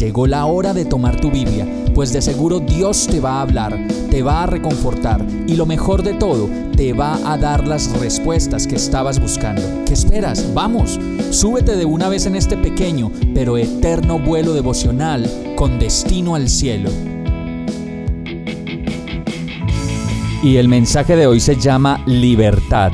[0.00, 3.78] Llegó la hora de tomar tu Biblia, pues de seguro Dios te va a hablar,
[4.10, 8.66] te va a reconfortar y lo mejor de todo, te va a dar las respuestas
[8.66, 9.60] que estabas buscando.
[9.84, 10.54] ¿Qué esperas?
[10.54, 10.98] Vamos,
[11.30, 16.88] súbete de una vez en este pequeño pero eterno vuelo devocional con destino al cielo.
[20.42, 22.90] Y el mensaje de hoy se llama libertad.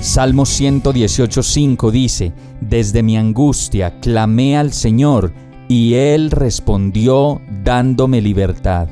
[0.00, 5.32] Salmo 118.5 dice, Desde mi angustia clamé al Señor,
[5.68, 8.88] y Él respondió dándome libertad.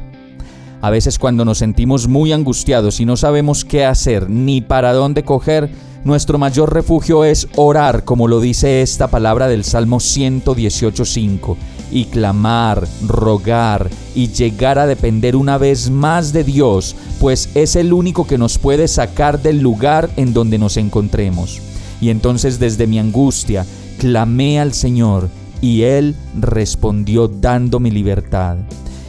[0.81, 5.23] A veces cuando nos sentimos muy angustiados y no sabemos qué hacer ni para dónde
[5.23, 5.71] coger,
[6.05, 11.57] nuestro mayor refugio es orar, como lo dice esta palabra del Salmo 118.5,
[11.93, 17.93] y clamar, rogar y llegar a depender una vez más de Dios, pues es el
[17.93, 21.61] único que nos puede sacar del lugar en donde nos encontremos.
[22.01, 23.65] Y entonces desde mi angustia
[23.99, 25.29] clamé al Señor,
[25.63, 28.59] y Él respondió dándome libertad.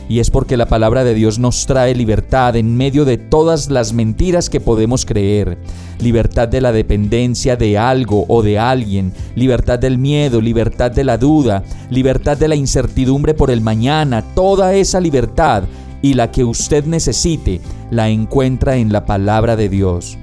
[0.08, 3.94] Y es porque la palabra de Dios nos trae libertad en medio de todas las
[3.94, 5.58] mentiras que podemos creer.
[6.00, 11.18] Libertad de la dependencia de algo o de alguien, libertad del miedo, libertad de la
[11.18, 15.64] duda, libertad de la incertidumbre por el mañana, toda esa libertad
[16.02, 20.18] y la que usted necesite la encuentra en la palabra de Dios.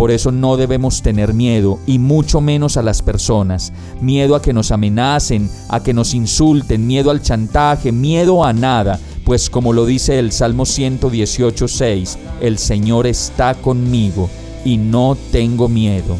[0.00, 3.70] Por eso no debemos tener miedo, y mucho menos a las personas.
[4.00, 8.98] Miedo a que nos amenacen, a que nos insulten, miedo al chantaje, miedo a nada,
[9.26, 14.30] pues como lo dice el Salmo 118.6, el Señor está conmigo
[14.64, 16.16] y no tengo miedo.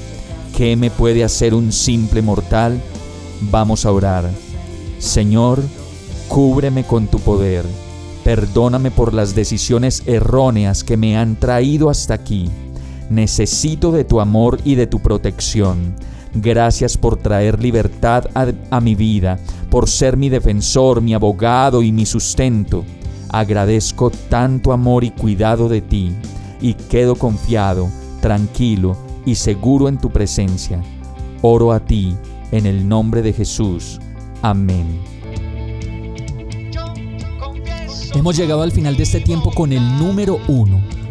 [0.54, 2.78] ¿Qué me puede hacer un simple mortal?
[3.50, 4.30] Vamos a orar.
[4.98, 5.62] Señor,
[6.28, 7.64] cúbreme con tu poder.
[8.24, 12.50] Perdóname por las decisiones erróneas que me han traído hasta aquí
[13.10, 15.94] necesito de tu amor y de tu protección.
[16.32, 19.38] Gracias por traer libertad a, mi vida,
[19.68, 22.84] por ser mi defensor, mi abogado y mi sustento.
[23.28, 26.12] Agradezco tanto amor y cuidado de ti
[26.60, 27.88] y quedo confiado,
[28.20, 28.96] tranquilo
[29.26, 30.80] y seguro en tu presencia.
[31.42, 32.14] Oro a ti
[32.52, 33.98] en el nombre de Jesús.
[34.40, 35.00] Amén.
[38.14, 40.80] Hemos llegado al final de este tiempo con el número uno